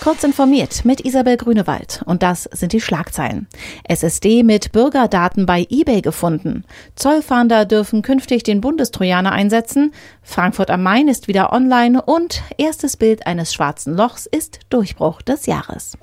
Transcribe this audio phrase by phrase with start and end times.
[0.00, 2.02] Kurz informiert mit Isabel Grünewald.
[2.06, 3.48] Und das sind die Schlagzeilen.
[3.82, 6.64] SSD mit Bürgerdaten bei eBay gefunden.
[6.94, 9.92] Zollfahnder dürfen künftig den Bundestrojaner einsetzen.
[10.22, 15.46] Frankfurt am Main ist wieder online und erstes Bild eines schwarzen Lochs ist Durchbruch des
[15.46, 15.98] Jahres.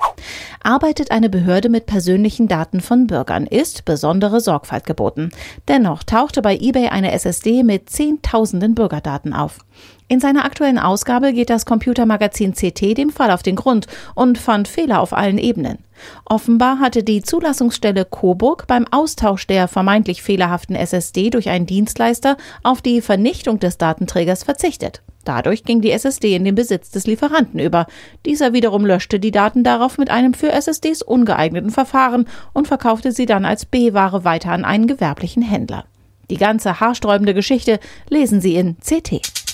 [0.63, 5.29] Arbeitet eine Behörde mit persönlichen Daten von Bürgern, ist besondere Sorgfalt geboten.
[5.67, 9.59] Dennoch tauchte bei eBay eine SSD mit Zehntausenden Bürgerdaten auf.
[10.07, 14.67] In seiner aktuellen Ausgabe geht das Computermagazin CT dem Fall auf den Grund und fand
[14.67, 15.79] Fehler auf allen Ebenen.
[16.25, 22.83] Offenbar hatte die Zulassungsstelle Coburg beim Austausch der vermeintlich fehlerhaften SSD durch einen Dienstleister auf
[22.83, 25.01] die Vernichtung des Datenträgers verzichtet.
[25.25, 27.87] Dadurch ging die SSD in den Besitz des Lieferanten über.
[28.25, 33.25] Dieser wiederum löschte die Daten darauf mit einem für SSDs ungeeigneten Verfahren und verkaufte sie
[33.25, 35.85] dann als B-Ware weiter an einen gewerblichen Händler.
[36.29, 37.79] Die ganze haarsträubende Geschichte
[38.09, 39.44] lesen Sie in CT.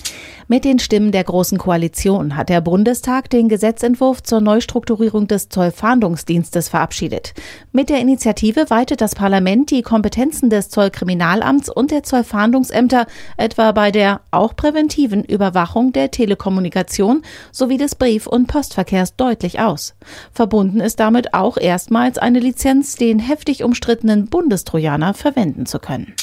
[0.51, 6.67] Mit den Stimmen der Großen Koalition hat der Bundestag den Gesetzentwurf zur Neustrukturierung des Zollfahndungsdienstes
[6.67, 7.33] verabschiedet.
[7.71, 13.05] Mit der Initiative weitet das Parlament die Kompetenzen des Zollkriminalamts und der Zollfahndungsämter
[13.37, 17.21] etwa bei der auch präventiven Überwachung der Telekommunikation
[17.53, 19.95] sowie des Brief- und Postverkehrs deutlich aus.
[20.33, 26.13] Verbunden ist damit auch erstmals eine Lizenz, den heftig umstrittenen Bundestrojaner verwenden zu können.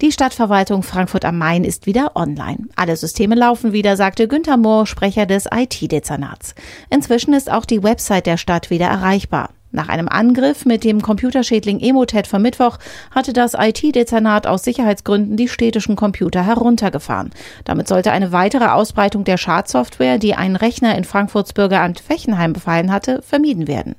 [0.00, 2.68] Die Stadtverwaltung Frankfurt am Main ist wieder online.
[2.76, 6.54] Alle Systeme laufen wieder, sagte Günther Mohr, Sprecher des IT-Dezernats.
[6.90, 9.50] Inzwischen ist auch die Website der Stadt wieder erreichbar.
[9.72, 12.78] Nach einem Angriff mit dem Computerschädling Emotet vom Mittwoch
[13.10, 17.30] hatte das IT-Dezernat aus Sicherheitsgründen die städtischen Computer heruntergefahren.
[17.64, 22.92] Damit sollte eine weitere Ausbreitung der Schadsoftware, die ein Rechner in Frankfurts Bürgeramt Fechenheim befallen
[22.92, 23.96] hatte, vermieden werden.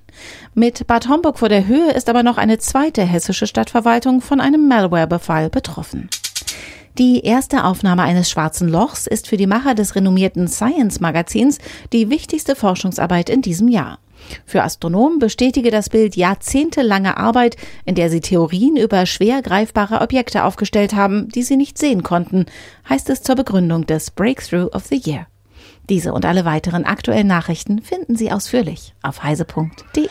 [0.54, 4.68] Mit Bad Homburg vor der Höhe ist aber noch eine zweite hessische Stadtverwaltung von einem
[4.68, 6.10] Malware-Befall betroffen.
[7.00, 11.58] Die erste Aufnahme eines schwarzen Lochs ist für die Macher des renommierten Science Magazins
[11.92, 13.98] die wichtigste Forschungsarbeit in diesem Jahr.
[14.46, 20.44] Für Astronomen bestätige das Bild jahrzehntelange Arbeit, in der sie Theorien über schwer greifbare Objekte
[20.44, 22.46] aufgestellt haben, die sie nicht sehen konnten,
[22.88, 25.28] heißt es zur Begründung des Breakthrough of the Year.
[25.90, 30.08] Diese und alle weiteren aktuellen Nachrichten finden Sie ausführlich auf heise.de.